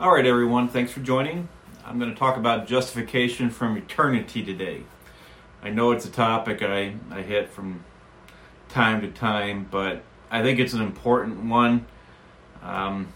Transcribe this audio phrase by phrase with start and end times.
[0.00, 1.48] All right, everyone, thanks for joining.
[1.86, 4.82] I'm going to talk about justification from eternity today.
[5.62, 7.84] I know it's a topic I, I hit from
[8.68, 10.02] time to time, but
[10.32, 11.86] I think it's an important one.
[12.60, 13.12] Um,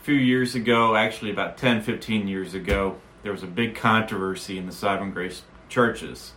[0.00, 4.56] a few years ago, actually about 10, 15 years ago, there was a big controversy
[4.56, 6.32] in the Sovereign Grace churches.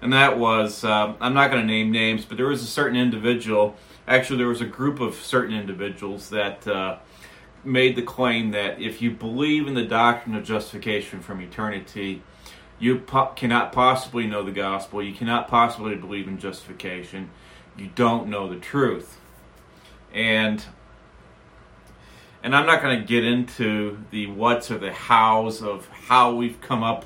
[0.00, 2.96] And that was, uh, I'm not going to name names, but there was a certain
[2.96, 3.74] individual,
[4.06, 6.64] actually, there was a group of certain individuals that.
[6.64, 6.98] Uh,
[7.64, 12.22] made the claim that if you believe in the doctrine of justification from eternity,
[12.78, 15.02] you po- cannot possibly know the gospel.
[15.02, 17.30] You cannot possibly believe in justification.
[17.76, 19.18] You don't know the truth.
[20.12, 20.64] And
[22.42, 26.58] and I'm not going to get into the whats or the hows of how we've
[26.62, 27.04] come up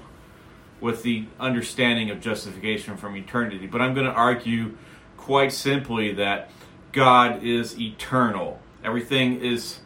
[0.81, 4.77] with the understanding of justification from eternity, but I'm going to argue
[5.17, 6.51] quite simply that
[6.93, 8.61] God is eternal.
[8.85, 9.79] Everything is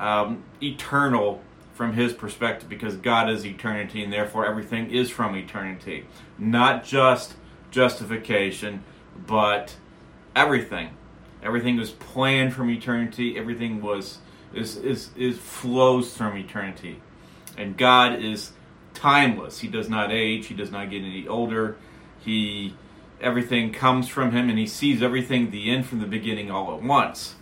[0.00, 1.42] um, eternal
[1.74, 6.06] from his perspective because God is eternity and therefore everything is from eternity.
[6.38, 7.34] Not just
[7.70, 8.82] justification,
[9.26, 9.76] but
[10.34, 10.90] everything.
[11.42, 13.38] Everything was planned from eternity.
[13.38, 14.18] Everything was
[14.52, 17.00] is is, is flows from eternity.
[17.56, 18.52] And God is
[18.94, 19.60] timeless.
[19.60, 21.76] He does not age, he does not get any older.
[22.18, 22.74] He
[23.20, 26.82] everything comes from him and he sees everything the end from the beginning all at
[26.82, 27.34] once.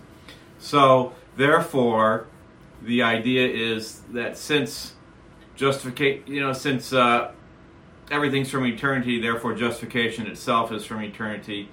[0.59, 2.27] So therefore
[2.83, 4.95] the idea is that since
[5.57, 7.33] justification, you know, since uh,
[8.11, 11.69] everything's from eternity, therefore justification itself is from eternity,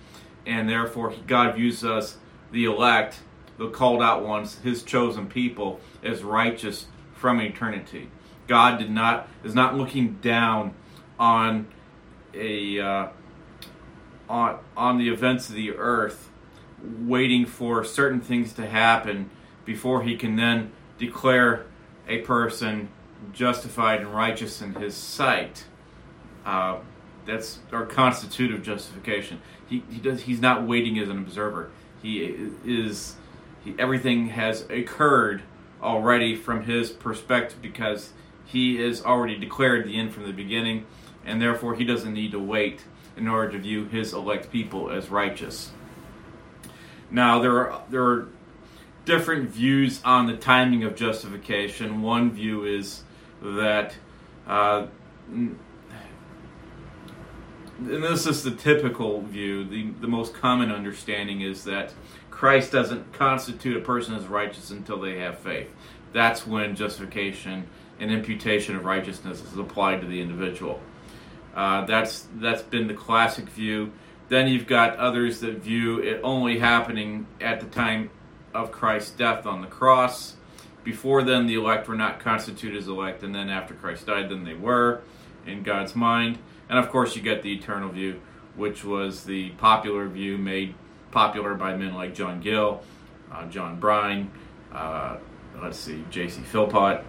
[0.46, 2.18] and therefore God views us,
[2.52, 3.20] the elect,
[3.58, 8.10] the called out ones, His chosen people, as righteous from eternity.
[8.48, 10.74] God did not is not looking down
[11.20, 11.68] on
[12.34, 13.08] a uh,
[14.30, 16.30] on on the events of the earth,
[16.84, 19.30] waiting for certain things to happen
[19.64, 21.66] before He can then declare
[22.08, 22.90] a person
[23.34, 25.66] justified and righteous in his sight.
[26.46, 26.80] Uh,
[27.26, 29.42] that's our constitutive justification.
[29.68, 30.22] He, he does.
[30.22, 31.72] He's not waiting as an observer.
[32.02, 32.20] He
[32.66, 33.16] is.
[33.64, 35.42] He, everything has occurred
[35.82, 38.14] already from his perspective because
[38.46, 40.86] he has already declared the end from the beginning,
[41.26, 42.84] and therefore he doesn't need to wait
[43.18, 45.72] in order to view his elect people as righteous.
[47.10, 48.28] Now there are there are
[49.06, 52.02] different views on the timing of justification.
[52.02, 53.04] One view is
[53.42, 53.96] that,
[54.48, 54.88] uh,
[55.32, 55.60] and
[57.78, 61.94] this is the typical view, the, the most common understanding is that
[62.32, 65.70] Christ doesn't constitute a person as righteous until they have faith.
[66.12, 67.68] That's when justification
[68.00, 70.82] and imputation of righteousness is applied to the individual.
[71.56, 73.92] Uh, that's that's been the classic view.
[74.28, 78.10] Then you've got others that view it only happening at the time
[78.56, 80.36] of Christ's death on the cross.
[80.84, 84.44] Before then, the elect were not constituted as elect, and then after Christ died, then
[84.44, 85.02] they were
[85.46, 86.40] in God's mind.
[86.70, 88.22] And of course, you get the eternal view,
[88.56, 90.76] which was the popular view made
[91.12, 92.82] popular by men like John Gill,
[93.32, 94.32] uh, John Brine,
[94.72, 95.18] uh,
[95.62, 96.42] let's see, J.C.
[96.42, 97.04] Philpot,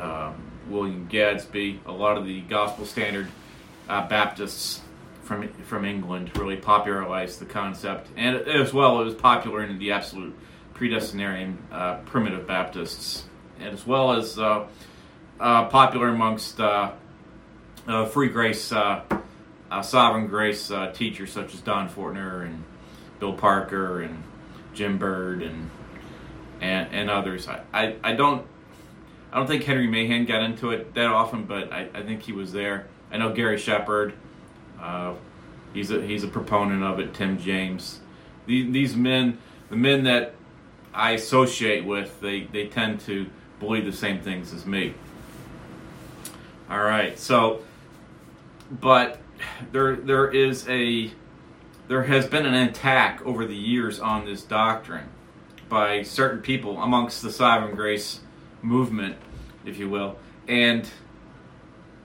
[0.00, 0.34] um,
[0.68, 3.28] William Gadsby, a lot of the gospel standard
[3.88, 4.80] uh, Baptists
[5.22, 9.92] from from England really popularized the concept, and as well, it was popular in the
[9.92, 10.36] absolute
[10.82, 13.24] predestinarian uh, primitive Baptists,
[13.60, 14.66] as well as uh,
[15.38, 16.90] uh, popular amongst uh,
[17.86, 18.72] uh, free grace,
[19.82, 22.64] sovereign grace teachers such as Don Fortner and
[23.20, 24.24] Bill Parker and
[24.74, 25.70] Jim Byrd and
[26.60, 27.48] and, and others.
[27.48, 28.46] I, I, I, don't
[29.32, 32.32] I don't think Henry Mahan got into it that often, but I, I think he
[32.32, 32.86] was there.
[33.10, 34.14] I know Gary Shepard.
[35.72, 37.14] he's a he's a proponent of it.
[37.14, 38.00] Tim James.
[38.46, 39.38] These, these men,
[39.70, 40.34] the men that
[40.94, 43.26] I associate with, they, they tend to
[43.60, 44.94] believe the same things as me.
[46.68, 47.62] All right, so,
[48.80, 49.20] but
[49.72, 51.12] there there is a
[51.88, 55.08] there has been an attack over the years on this doctrine
[55.68, 58.20] by certain people amongst the sovereign grace
[58.62, 59.16] movement,
[59.64, 60.16] if you will,
[60.48, 60.88] and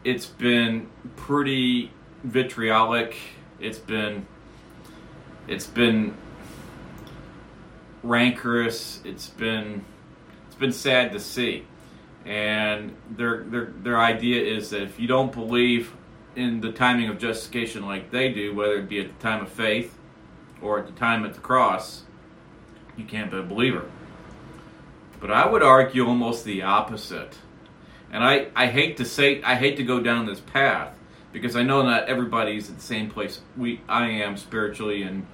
[0.04, 1.92] it's been pretty
[2.24, 3.16] vitriolic.
[3.60, 4.26] It's been
[5.48, 6.14] it's been
[8.08, 9.02] rancorous.
[9.06, 9.84] It's been
[10.48, 11.66] it's been sad to see,
[12.26, 15.94] and their their their idea is that if you don't believe
[16.36, 19.50] in the timing of justification like they do, whether it be at the time of
[19.50, 19.98] faith
[20.62, 22.04] or at the time at the cross,
[22.96, 23.90] you can't be a believer.
[25.20, 27.40] But I would argue almost the opposite.
[28.12, 30.94] And I, I hate to say I hate to go down this path
[31.34, 35.26] because I know not everybody's at the same place we I am spiritually and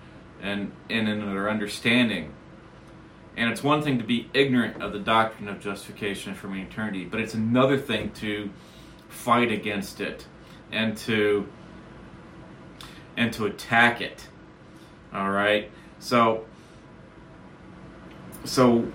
[0.41, 2.33] and and in their understanding.
[3.35, 7.19] And it's one thing to be ignorant of the doctrine of justification from eternity, but
[7.19, 8.49] it's another thing to
[9.09, 10.27] fight against it
[10.71, 11.47] and to
[13.15, 14.27] and to attack it.
[15.13, 15.71] All right?
[15.99, 16.45] So
[18.43, 18.91] so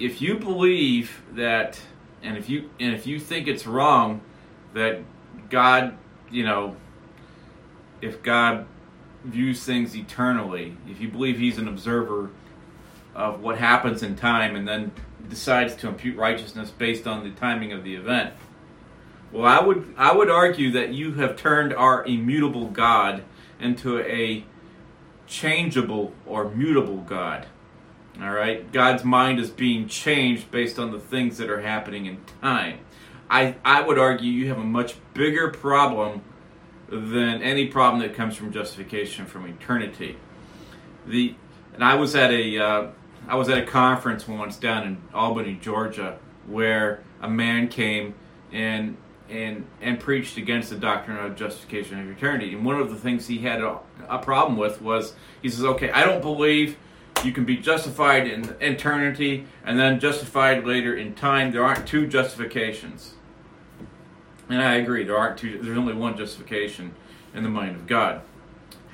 [0.00, 1.80] if you believe that
[2.22, 4.20] and if you and if you think it's wrong
[4.72, 5.00] that
[5.50, 5.96] God,
[6.30, 6.76] you know,
[8.00, 8.66] if God
[9.24, 12.30] views things eternally, if you believe he's an observer
[13.14, 14.92] of what happens in time and then
[15.28, 18.34] decides to impute righteousness based on the timing of the event,
[19.32, 23.24] well, I would I would argue that you have turned our immutable God
[23.58, 24.44] into a
[25.26, 27.46] changeable or mutable God.
[28.20, 28.70] All right?
[28.70, 32.78] God's mind is being changed based on the things that are happening in time.
[33.28, 36.22] I, I would argue you have a much bigger problem
[36.88, 40.16] than any problem that comes from justification from eternity.
[41.06, 41.34] The
[41.72, 42.86] and I was at a uh,
[43.28, 48.14] I was at a conference once down in Albany, Georgia, where a man came
[48.52, 48.96] and
[49.30, 52.54] and and preached against the doctrine of justification of eternity.
[52.54, 53.78] And one of the things he had a,
[54.08, 56.76] a problem with was he says, "Okay, I don't believe
[57.24, 61.52] you can be justified in eternity and then justified later in time.
[61.52, 63.14] There aren't two justifications.
[64.48, 66.92] And I agree, there aren't two, there's only one justification
[67.34, 68.20] in the mind of God.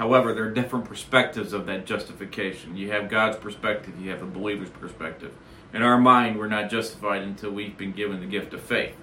[0.01, 2.75] However, there are different perspectives of that justification.
[2.75, 5.35] You have God's perspective, you have the believer's perspective.
[5.75, 8.97] In our mind, we're not justified until we've been given the gift of faith.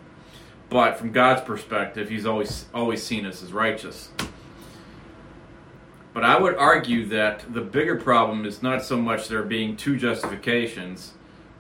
[0.72, 4.10] But from God's perspective, He's always always seen us as righteous.
[6.16, 9.98] But I would argue that the bigger problem is not so much there being two
[9.98, 11.14] justifications,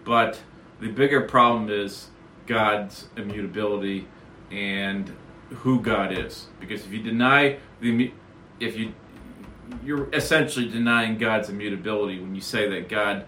[0.04, 0.40] but
[0.80, 2.07] the bigger problem is
[2.48, 4.07] God's immutability
[4.50, 5.16] and
[5.57, 6.48] who God is.
[6.60, 8.12] Because if you deny the
[8.60, 8.94] if you
[9.84, 13.25] you're essentially denying God's immutability when you say that God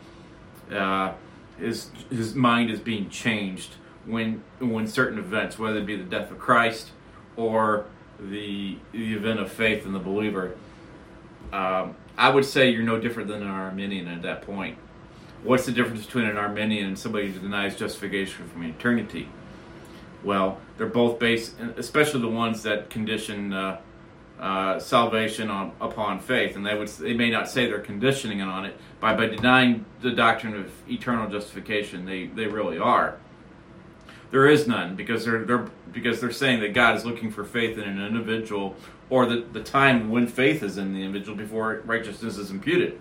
[0.71, 1.13] uh,
[1.57, 3.75] his his mind is being changed
[4.05, 6.91] when when certain events, whether it be the death of Christ
[7.35, 7.85] or
[8.19, 10.55] the the event of faith in the believer,
[11.53, 14.77] um, I would say you're no different than an Arminian at that point.
[15.43, 19.29] What's the difference between an Arminian and somebody who denies justification from eternity?
[20.21, 23.79] Well, they're both based, especially the ones that condition uh,
[24.39, 28.47] uh, salvation on upon faith, and they would they may not say they're conditioning it
[28.47, 33.17] on it, by by denying the doctrine of eternal justification, they they really are.
[34.31, 37.77] There is none because they're they're because they're saying that God is looking for faith
[37.77, 38.75] in an individual
[39.09, 42.99] or the, the time when faith is in the individual before righteousness is imputed.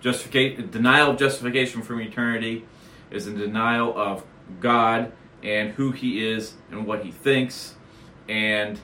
[0.00, 2.64] Justification, denial of justification from eternity
[3.10, 4.22] is a denial of
[4.60, 5.12] God
[5.42, 7.74] and who He is and what He thinks,
[8.28, 8.78] and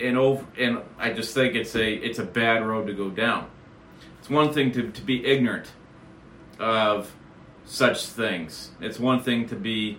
[0.00, 3.48] and over and I just think it's a it's a bad road to go down.
[4.18, 5.72] It's one thing to, to be ignorant
[6.58, 7.14] of
[7.64, 8.70] such things.
[8.80, 9.98] It's one thing to be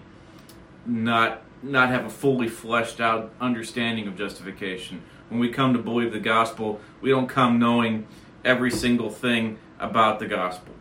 [0.86, 6.12] not not have a fully fleshed out understanding of justification when we come to believe
[6.12, 8.08] the gospel, we don't come knowing
[8.46, 10.74] every single thing about the gospel.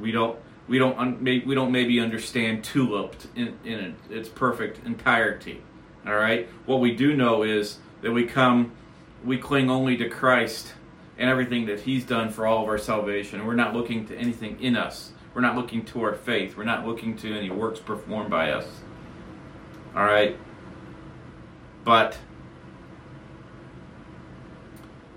[0.00, 5.62] We don't we don't we don't maybe understand tulip in, in its perfect entirety.
[6.06, 6.48] All right.
[6.66, 8.72] What we do know is that we come,
[9.24, 10.74] we cling only to Christ
[11.18, 13.46] and everything that He's done for all of our salvation.
[13.46, 15.12] We're not looking to anything in us.
[15.34, 16.56] We're not looking to our faith.
[16.56, 18.66] We're not looking to any works performed by us.
[19.94, 20.36] All right.
[21.84, 22.18] But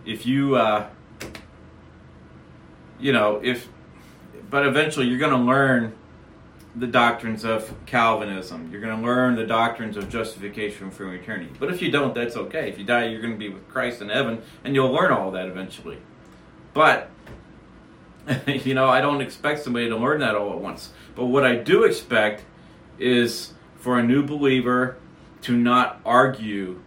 [0.05, 0.87] if you uh,
[2.99, 3.67] you know if
[4.49, 5.93] but eventually you're going to learn
[6.75, 8.69] the doctrines of Calvinism.
[8.71, 11.51] You're going to learn the doctrines of justification from eternity.
[11.59, 12.69] But if you don't, that's okay.
[12.69, 15.31] If you die, you're going to be with Christ in heaven, and you'll learn all
[15.31, 15.99] that eventually.
[16.73, 17.09] But,
[18.47, 20.89] you know, I don't expect somebody to learn that all at once.
[21.15, 22.43] But what I do expect
[22.97, 24.97] is for a new believer
[25.41, 26.81] to not argue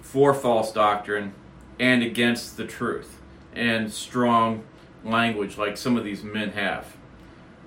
[0.00, 1.32] for false doctrine
[1.78, 3.20] and against the truth
[3.54, 4.64] and strong
[5.04, 6.96] language like some of these men have.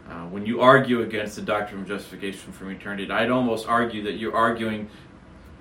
[0.10, 4.14] Uh, when you argue against the doctrine of justification from eternity, I'd almost argue that
[4.14, 4.90] you're arguing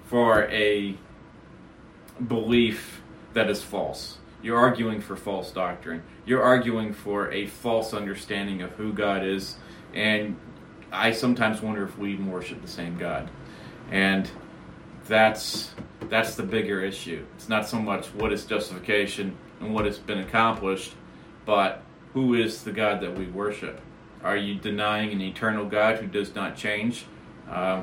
[0.07, 0.97] for a
[2.27, 3.03] belief
[3.35, 4.19] that is false.
[4.43, 6.03] You're arguing for false doctrine.
[6.25, 9.57] You're arguing for a false understanding of who God is.
[9.93, 10.37] And
[10.91, 13.31] I sometimes wonder if we even worship the same God.
[13.91, 14.31] And
[15.07, 15.75] that's
[16.09, 17.25] that's the bigger issue.
[17.37, 20.95] It's not so much what is justification and what has been accomplished,
[21.45, 21.83] but
[22.15, 23.81] who is the God that we worship?
[24.23, 27.07] Are you denying an eternal God who does not change,
[27.49, 27.83] uh,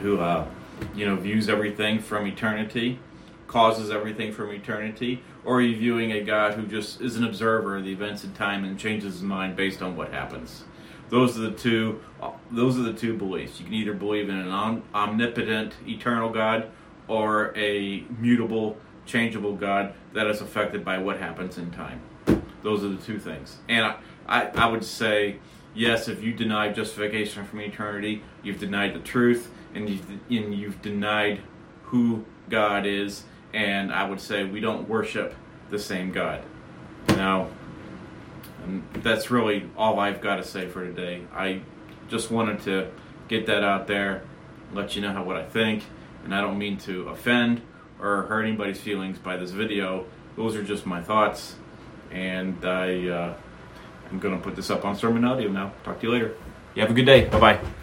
[0.00, 0.46] who uh,
[0.94, 2.98] you know views everything from eternity,
[3.46, 7.76] causes everything from eternity, or are you viewing a God who just is an observer
[7.76, 10.64] of the events in time and changes his mind based on what happens?
[11.10, 12.00] Those are the two.
[12.50, 13.58] Those are the two beliefs.
[13.58, 16.70] You can either believe in an omnipotent, eternal God,
[17.08, 22.02] or a mutable, changeable God that is affected by what happens in time.
[22.62, 23.56] Those are the two things.
[23.68, 23.96] And I,
[24.26, 25.36] I, I would say,
[25.74, 30.82] yes, if you deny justification from eternity, you've denied the truth, and you've, and you've
[30.82, 31.40] denied
[31.84, 33.24] who God is.
[33.52, 35.34] And I would say we don't worship
[35.70, 36.42] the same God.
[37.08, 37.48] Now,
[38.94, 41.22] that's really all I've got to say for today.
[41.32, 41.62] I
[42.08, 42.90] just wanted to
[43.28, 44.22] get that out there,
[44.72, 45.84] let you know how, what I think,
[46.24, 47.62] and I don't mean to offend
[48.00, 50.04] or hurt anybody's feelings by this video.
[50.36, 51.56] Those are just my thoughts,
[52.10, 53.34] and I uh,
[54.10, 55.72] I'm going to put this up on Sermon Audio now.
[55.84, 56.34] Talk to you later.
[56.74, 57.26] You have a good day.
[57.26, 57.77] Bye bye.